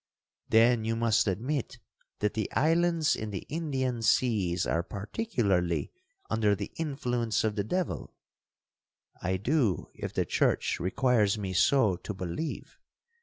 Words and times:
'—'Then 0.49 0.83
you 0.83 0.95
must 0.95 1.27
admit 1.27 1.77
that 2.21 2.33
the 2.33 2.51
islands 2.53 3.15
in 3.15 3.29
the 3.29 3.45
Indian 3.49 4.01
seas 4.01 4.65
are 4.65 4.81
particularly 4.81 5.91
under 6.27 6.55
the 6.55 6.71
influence 6.77 7.43
of 7.43 7.55
the 7.55 7.63
devil?'—'I 7.63 9.37
do, 9.37 9.89
if 9.93 10.11
the 10.11 10.25
church 10.25 10.79
requires 10.79 11.37
me 11.37 11.53
so 11.53 11.97
to 11.97 12.15
believe.' 12.15 12.79